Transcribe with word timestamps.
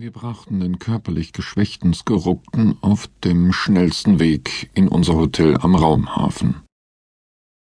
Wir 0.00 0.12
brachten 0.12 0.60
den 0.60 0.78
körperlich 0.78 1.34
geschwächten 1.34 1.92
Skorupten 1.92 2.78
auf 2.80 3.10
dem 3.22 3.52
schnellsten 3.52 4.18
Weg 4.18 4.70
in 4.72 4.88
unser 4.88 5.14
Hotel 5.14 5.58
am 5.58 5.74
Raumhafen. 5.74 6.62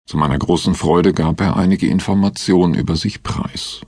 Zu 0.08 0.16
meiner 0.16 0.38
großen 0.38 0.76
Freude 0.76 1.12
gab 1.12 1.42
er 1.42 1.58
einige 1.58 1.88
Informationen 1.88 2.76
über 2.76 2.96
sich 2.96 3.24
preis. 3.24 3.82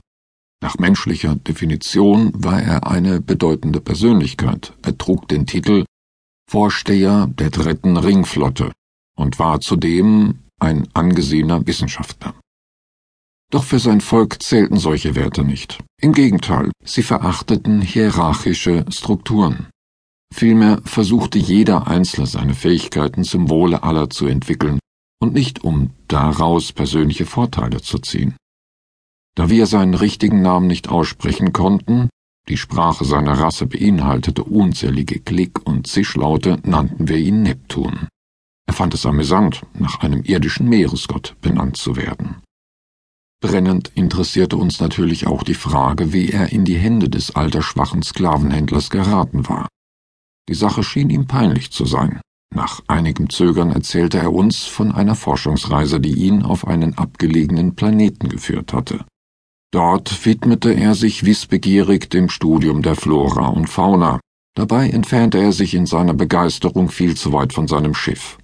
Nach 0.60 0.76
menschlicher 0.76 1.36
Definition 1.36 2.32
war 2.34 2.60
er 2.60 2.88
eine 2.88 3.20
bedeutende 3.20 3.80
Persönlichkeit. 3.80 4.72
Er 4.82 4.98
trug 4.98 5.28
den 5.28 5.46
Titel 5.46 5.84
Vorsteher 6.50 7.28
der 7.28 7.50
dritten 7.50 7.96
Ringflotte 7.96 8.72
und 9.16 9.38
war 9.38 9.60
zudem 9.60 10.40
ein 10.58 10.88
angesehener 10.94 11.64
Wissenschaftler. 11.68 12.34
Doch 13.52 13.64
für 13.64 13.78
sein 13.78 14.00
Volk 14.00 14.42
zählten 14.42 14.78
solche 14.78 15.14
Werte 15.14 15.44
nicht. 15.44 15.78
Im 16.00 16.14
Gegenteil, 16.14 16.72
sie 16.84 17.02
verachteten 17.02 17.82
hierarchische 17.82 18.86
Strukturen. 18.88 19.66
Vielmehr 20.34 20.80
versuchte 20.86 21.38
jeder 21.38 21.86
Einzelne 21.86 22.26
seine 22.26 22.54
Fähigkeiten 22.54 23.24
zum 23.24 23.50
Wohle 23.50 23.82
aller 23.82 24.08
zu 24.08 24.26
entwickeln 24.26 24.78
und 25.20 25.34
nicht 25.34 25.64
um 25.64 25.90
daraus 26.08 26.72
persönliche 26.72 27.26
Vorteile 27.26 27.82
zu 27.82 27.98
ziehen. 27.98 28.34
Da 29.36 29.50
wir 29.50 29.66
seinen 29.66 29.94
richtigen 29.94 30.40
Namen 30.40 30.66
nicht 30.66 30.88
aussprechen 30.88 31.52
konnten, 31.52 32.08
die 32.48 32.56
Sprache 32.56 33.04
seiner 33.04 33.38
Rasse 33.38 33.66
beinhaltete 33.66 34.44
unzählige 34.44 35.20
Klick- 35.20 35.66
und 35.66 35.86
Zischlaute, 35.86 36.58
nannten 36.64 37.06
wir 37.06 37.18
ihn 37.18 37.42
Neptun. 37.42 38.08
Er 38.66 38.72
fand 38.72 38.94
es 38.94 39.04
amüsant, 39.04 39.60
nach 39.74 40.00
einem 40.00 40.22
irdischen 40.22 40.70
Meeresgott 40.70 41.36
benannt 41.42 41.76
zu 41.76 41.96
werden. 41.96 42.42
Brennend 43.42 43.90
interessierte 43.96 44.56
uns 44.56 44.80
natürlich 44.80 45.26
auch 45.26 45.42
die 45.42 45.54
Frage, 45.54 46.12
wie 46.12 46.30
er 46.30 46.52
in 46.52 46.64
die 46.64 46.76
Hände 46.76 47.10
des 47.10 47.34
altersschwachen 47.34 48.04
Sklavenhändlers 48.04 48.88
geraten 48.88 49.48
war. 49.48 49.66
Die 50.48 50.54
Sache 50.54 50.84
schien 50.84 51.10
ihm 51.10 51.26
peinlich 51.26 51.72
zu 51.72 51.84
sein. 51.84 52.20
Nach 52.54 52.80
einigem 52.86 53.30
Zögern 53.30 53.72
erzählte 53.72 54.18
er 54.18 54.32
uns 54.32 54.62
von 54.64 54.92
einer 54.92 55.16
Forschungsreise, 55.16 55.98
die 55.98 56.14
ihn 56.14 56.44
auf 56.44 56.68
einen 56.68 56.96
abgelegenen 56.96 57.74
Planeten 57.74 58.28
geführt 58.28 58.72
hatte. 58.72 59.04
Dort 59.72 60.24
widmete 60.24 60.72
er 60.72 60.94
sich 60.94 61.24
wissbegierig 61.24 62.10
dem 62.10 62.28
Studium 62.28 62.82
der 62.82 62.94
Flora 62.94 63.48
und 63.48 63.68
Fauna. 63.68 64.20
Dabei 64.54 64.88
entfernte 64.88 65.38
er 65.38 65.52
sich 65.52 65.74
in 65.74 65.86
seiner 65.86 66.14
Begeisterung 66.14 66.90
viel 66.90 67.16
zu 67.16 67.32
weit 67.32 67.52
von 67.52 67.66
seinem 67.66 67.94
Schiff. 67.94 68.38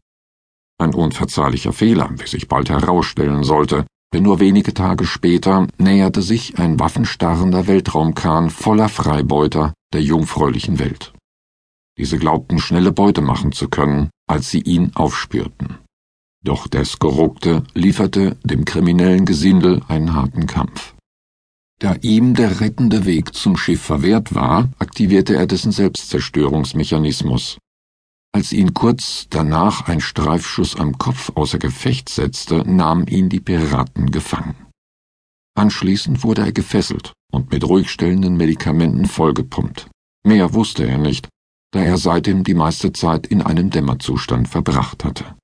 Ein 0.80 0.92
unverzeihlicher 0.92 1.72
Fehler, 1.72 2.10
wie 2.16 2.26
sich 2.26 2.48
bald 2.48 2.68
herausstellen 2.68 3.44
sollte, 3.44 3.86
denn 4.12 4.22
nur 4.22 4.40
wenige 4.40 4.74
Tage 4.74 5.04
später 5.04 5.66
näherte 5.78 6.22
sich 6.22 6.58
ein 6.58 6.80
waffenstarrender 6.80 7.66
Weltraumkahn 7.66 8.50
voller 8.50 8.88
Freibeuter 8.88 9.74
der 9.92 10.02
jungfräulichen 10.02 10.78
Welt. 10.78 11.12
Diese 11.98 12.18
glaubten 12.18 12.58
schnelle 12.58 12.92
Beute 12.92 13.20
machen 13.20 13.52
zu 13.52 13.68
können, 13.68 14.10
als 14.28 14.50
sie 14.50 14.60
ihn 14.60 14.92
aufspürten. 14.94 15.78
Doch 16.44 16.68
der 16.68 16.84
Skorukte 16.84 17.64
lieferte 17.74 18.36
dem 18.44 18.64
kriminellen 18.64 19.24
Gesindel 19.24 19.82
einen 19.88 20.14
harten 20.14 20.46
Kampf. 20.46 20.94
Da 21.80 21.94
ihm 22.00 22.34
der 22.34 22.60
rettende 22.60 23.04
Weg 23.04 23.34
zum 23.34 23.56
Schiff 23.56 23.82
verwehrt 23.82 24.34
war, 24.34 24.68
aktivierte 24.78 25.36
er 25.36 25.46
dessen 25.46 25.72
Selbstzerstörungsmechanismus 25.72 27.58
als 28.32 28.52
ihn 28.52 28.74
kurz 28.74 29.26
danach 29.30 29.88
ein 29.88 30.00
Streifschuss 30.00 30.76
am 30.76 30.98
Kopf 30.98 31.32
außer 31.34 31.58
Gefecht 31.58 32.08
setzte, 32.08 32.68
nahmen 32.68 33.06
ihn 33.06 33.28
die 33.28 33.40
Piraten 33.40 34.10
gefangen. 34.10 34.54
Anschließend 35.56 36.22
wurde 36.22 36.42
er 36.42 36.52
gefesselt 36.52 37.12
und 37.32 37.50
mit 37.50 37.64
ruhigstellenden 37.64 38.36
Medikamenten 38.36 39.06
vollgepumpt. 39.06 39.88
Mehr 40.24 40.54
wusste 40.54 40.86
er 40.86 40.98
nicht, 40.98 41.28
da 41.72 41.80
er 41.80 41.98
seitdem 41.98 42.44
die 42.44 42.54
meiste 42.54 42.92
Zeit 42.92 43.26
in 43.26 43.42
einem 43.42 43.70
Dämmerzustand 43.70 44.48
verbracht 44.48 45.04
hatte. 45.04 45.34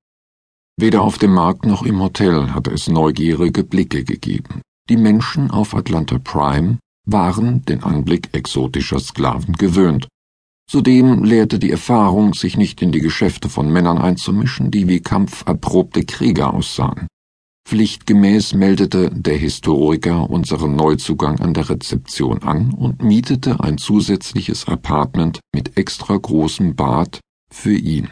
Weder 0.76 1.02
auf 1.02 1.18
dem 1.18 1.32
Markt 1.32 1.66
noch 1.66 1.82
im 1.82 2.00
Hotel 2.00 2.52
hatte 2.52 2.70
es 2.70 2.88
neugierige 2.88 3.64
Blicke 3.64 4.04
gegeben. 4.04 4.62
Die 4.88 4.96
Menschen 4.96 5.50
auf 5.50 5.74
Atlanta 5.74 6.18
Prime 6.18 6.78
waren 7.06 7.64
den 7.64 7.82
Anblick 7.82 8.30
exotischer 8.32 8.98
Sklaven 8.98 9.54
gewöhnt 9.54 10.08
Zudem 10.66 11.24
lehrte 11.24 11.58
die 11.58 11.70
Erfahrung, 11.70 12.34
sich 12.34 12.56
nicht 12.56 12.80
in 12.82 12.90
die 12.90 13.00
Geschäfte 13.00 13.48
von 13.48 13.70
Männern 13.72 13.98
einzumischen, 13.98 14.70
die 14.70 14.88
wie 14.88 15.00
kampferprobte 15.00 16.04
Krieger 16.04 16.54
aussahen. 16.54 17.06
Pflichtgemäß 17.66 18.54
meldete 18.54 19.10
der 19.10 19.36
Historiker 19.36 20.28
unseren 20.28 20.76
Neuzugang 20.76 21.40
an 21.40 21.54
der 21.54 21.70
Rezeption 21.70 22.42
an 22.42 22.74
und 22.74 23.02
mietete 23.02 23.60
ein 23.60 23.78
zusätzliches 23.78 24.66
Apartment 24.66 25.40
mit 25.54 25.78
extra 25.78 26.16
großem 26.16 26.76
Bad 26.76 27.20
für 27.50 27.74
ihn. 27.74 28.08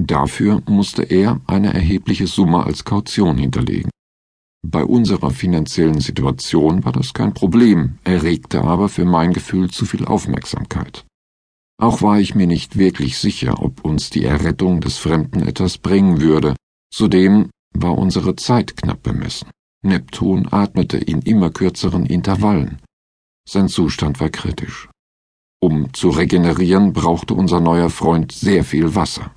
Dafür 0.00 0.62
musste 0.68 1.02
er 1.02 1.40
eine 1.46 1.74
erhebliche 1.74 2.26
Summe 2.26 2.64
als 2.64 2.84
Kaution 2.84 3.38
hinterlegen. 3.38 3.90
Bei 4.64 4.84
unserer 4.84 5.30
finanziellen 5.30 6.00
Situation 6.00 6.84
war 6.84 6.92
das 6.92 7.12
kein 7.12 7.34
Problem, 7.34 7.98
erregte 8.04 8.62
aber 8.62 8.88
für 8.88 9.04
mein 9.04 9.32
Gefühl 9.32 9.70
zu 9.70 9.84
viel 9.84 10.04
Aufmerksamkeit. 10.04 11.04
Auch 11.80 12.02
war 12.02 12.20
ich 12.20 12.34
mir 12.34 12.46
nicht 12.46 12.76
wirklich 12.76 13.16
sicher, 13.16 13.62
ob 13.62 13.86
uns 13.86 14.10
die 14.10 14.24
Errettung 14.24 14.82
des 14.82 14.98
Fremden 14.98 15.40
etwas 15.46 15.78
bringen 15.78 16.20
würde. 16.20 16.54
Zudem 16.92 17.48
war 17.72 17.96
unsere 17.96 18.36
Zeit 18.36 18.76
knapp 18.76 19.02
bemessen. 19.02 19.48
Neptun 19.82 20.46
atmete 20.50 20.98
in 20.98 21.22
immer 21.22 21.48
kürzeren 21.50 22.04
Intervallen. 22.04 22.82
Sein 23.48 23.68
Zustand 23.68 24.20
war 24.20 24.28
kritisch. 24.28 24.90
Um 25.58 25.94
zu 25.94 26.10
regenerieren, 26.10 26.92
brauchte 26.92 27.32
unser 27.32 27.60
neuer 27.60 27.88
Freund 27.88 28.32
sehr 28.32 28.62
viel 28.62 28.94
Wasser. 28.94 29.34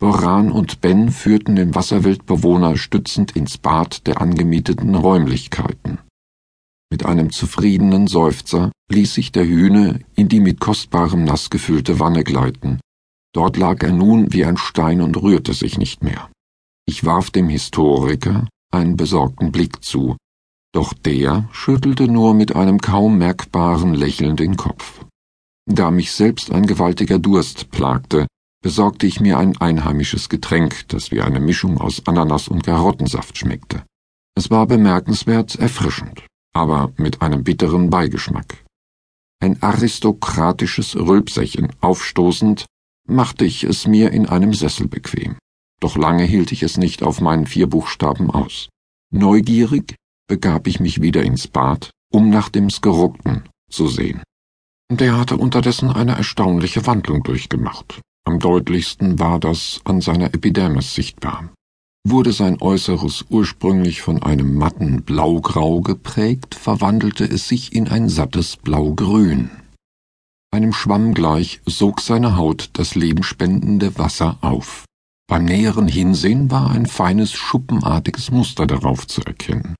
Boran 0.00 0.50
und 0.50 0.80
Ben 0.80 1.10
führten 1.10 1.54
den 1.56 1.74
Wasserweltbewohner 1.74 2.78
stützend 2.78 3.36
ins 3.36 3.58
Bad 3.58 4.06
der 4.06 4.22
angemieteten 4.22 4.94
Räumlichkeiten. 4.94 5.98
Mit 6.90 7.04
einem 7.04 7.30
zufriedenen 7.30 8.06
Seufzer 8.06 8.72
ließ 8.90 9.12
sich 9.12 9.30
der 9.30 9.46
Hühne 9.46 10.00
in 10.14 10.28
die 10.28 10.40
mit 10.40 10.58
kostbarem 10.58 11.22
Nass 11.22 11.50
gefüllte 11.50 12.00
Wanne 12.00 12.24
gleiten. 12.24 12.80
Dort 13.34 13.58
lag 13.58 13.82
er 13.82 13.92
nun 13.92 14.32
wie 14.32 14.46
ein 14.46 14.56
Stein 14.56 15.02
und 15.02 15.20
rührte 15.20 15.52
sich 15.52 15.76
nicht 15.76 16.02
mehr. 16.02 16.30
Ich 16.86 17.04
warf 17.04 17.30
dem 17.30 17.50
Historiker 17.50 18.48
einen 18.72 18.96
besorgten 18.96 19.52
Blick 19.52 19.84
zu, 19.84 20.16
doch 20.72 20.94
der 20.94 21.46
schüttelte 21.52 22.08
nur 22.08 22.32
mit 22.32 22.56
einem 22.56 22.80
kaum 22.80 23.18
merkbaren 23.18 23.92
Lächeln 23.92 24.36
den 24.36 24.56
Kopf. 24.56 25.04
Da 25.66 25.90
mich 25.90 26.12
selbst 26.12 26.50
ein 26.50 26.66
gewaltiger 26.66 27.18
Durst 27.18 27.70
plagte, 27.70 28.26
besorgte 28.62 29.06
ich 29.06 29.20
mir 29.20 29.36
ein 29.36 29.58
einheimisches 29.58 30.30
Getränk, 30.30 30.88
das 30.88 31.10
wie 31.10 31.20
eine 31.20 31.40
Mischung 31.40 31.78
aus 31.78 32.06
Ananas 32.06 32.48
und 32.48 32.64
Karottensaft 32.64 33.36
schmeckte. 33.36 33.84
Es 34.34 34.50
war 34.50 34.66
bemerkenswert 34.66 35.56
erfrischend 35.56 36.22
aber 36.52 36.92
mit 36.96 37.22
einem 37.22 37.44
bitteren 37.44 37.90
Beigeschmack. 37.90 38.64
Ein 39.40 39.62
aristokratisches 39.62 40.96
Rülpserchen 40.96 41.68
aufstoßend, 41.80 42.66
machte 43.08 43.44
ich 43.44 43.64
es 43.64 43.86
mir 43.86 44.12
in 44.12 44.26
einem 44.26 44.52
Sessel 44.52 44.88
bequem. 44.88 45.36
Doch 45.80 45.96
lange 45.96 46.24
hielt 46.24 46.52
ich 46.52 46.62
es 46.62 46.76
nicht 46.76 47.02
auf 47.02 47.20
meinen 47.20 47.46
vier 47.46 47.68
Buchstaben 47.68 48.30
aus. 48.30 48.68
Neugierig 49.10 49.94
begab 50.28 50.66
ich 50.66 50.80
mich 50.80 51.00
wieder 51.00 51.22
ins 51.22 51.48
Bad, 51.48 51.90
um 52.12 52.28
nach 52.30 52.48
dem 52.48 52.68
Skorukten 52.68 53.48
zu 53.70 53.88
sehen. 53.88 54.22
Der 54.90 55.16
hatte 55.16 55.36
unterdessen 55.36 55.90
eine 55.90 56.12
erstaunliche 56.12 56.86
Wandlung 56.86 57.22
durchgemacht. 57.22 58.00
Am 58.24 58.38
deutlichsten 58.38 59.18
war 59.18 59.38
das 59.38 59.80
an 59.84 60.00
seiner 60.00 60.34
Epidermis 60.34 60.94
sichtbar. 60.94 61.50
Wurde 62.06 62.32
sein 62.32 62.60
Äußeres 62.60 63.26
ursprünglich 63.28 64.02
von 64.02 64.22
einem 64.22 64.54
matten 64.54 65.02
Blaugrau 65.02 65.80
geprägt, 65.80 66.54
verwandelte 66.54 67.24
es 67.24 67.48
sich 67.48 67.74
in 67.74 67.88
ein 67.88 68.08
sattes 68.08 68.56
Blaugrün. 68.56 69.50
Einem 70.50 70.72
Schwamm 70.72 71.12
gleich 71.12 71.60
sog 71.66 72.00
seine 72.00 72.36
Haut 72.36 72.70
das 72.72 72.94
lebenspendende 72.94 73.98
Wasser 73.98 74.38
auf. 74.40 74.84
Beim 75.28 75.44
näheren 75.44 75.88
Hinsehen 75.88 76.50
war 76.50 76.70
ein 76.70 76.86
feines 76.86 77.32
schuppenartiges 77.32 78.30
Muster 78.30 78.66
darauf 78.66 79.06
zu 79.06 79.22
erkennen. 79.22 79.74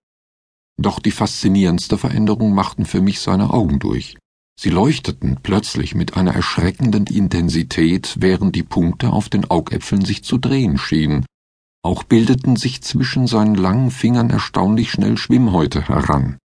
Doch 0.78 1.00
die 1.00 1.10
faszinierendste 1.10 1.96
Veränderung 1.96 2.52
machten 2.52 2.84
für 2.84 3.00
mich 3.00 3.20
seine 3.20 3.50
Augen 3.50 3.78
durch. 3.78 4.18
Sie 4.60 4.70
leuchteten 4.70 5.38
plötzlich 5.42 5.94
mit 5.94 6.16
einer 6.16 6.34
erschreckenden 6.34 7.06
Intensität, 7.06 8.16
während 8.20 8.54
die 8.54 8.62
Punkte 8.62 9.10
auf 9.10 9.28
den 9.28 9.50
Augäpfeln 9.50 10.04
sich 10.04 10.22
zu 10.22 10.36
drehen 10.36 10.76
schienen, 10.76 11.24
auch 11.82 12.02
bildeten 12.02 12.56
sich 12.56 12.82
zwischen 12.82 13.26
seinen 13.26 13.54
langen 13.54 13.90
Fingern 13.90 14.30
erstaunlich 14.30 14.90
schnell 14.90 15.16
Schwimmhäute 15.16 15.88
heran. 15.88 16.38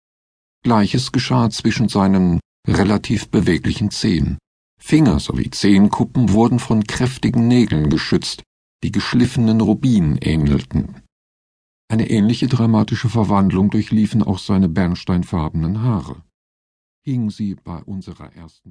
Gleiches 0.63 1.13
geschah 1.13 1.49
zwischen 1.51 1.89
seinen 1.89 2.41
relativ 2.67 3.31
beweglichen 3.31 3.91
Zehen. 3.91 4.39
Finger 4.79 5.21
sowie 5.21 5.51
Zehenkuppen 5.51 6.33
wurden 6.33 6.59
von 6.59 6.85
kräftigen 6.85 7.49
Nägeln 7.49 7.91
geschützt, 7.91 8.43
die 8.83 8.93
geschliffenen 8.93 9.61
Rubinen 9.61 10.19
ähnelten. 10.19 11.03
Eine 11.89 12.09
ähnliche 12.09 12.47
dramatische 12.47 13.09
Verwandlung 13.09 13.71
durchliefen 13.71 14.23
auch 14.23 14.39
seine 14.39 14.69
bernsteinfarbenen 14.69 15.83
Haare. 15.83 16.23
Hingen 17.03 17.31
sie 17.31 17.55
bei 17.55 17.83
unserer 17.83 18.33
ersten 18.35 18.69